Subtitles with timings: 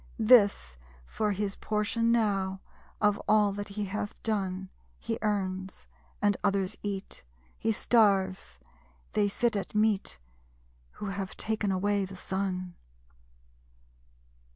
[0.17, 2.59] This, for his portion now,
[2.99, 4.69] of all that he hath done.
[4.99, 5.85] He earns;
[6.23, 7.21] and others eat.
[7.59, 8.57] He starves;
[9.13, 10.17] they sit at meat
[10.93, 12.73] Who have taken away the Sun.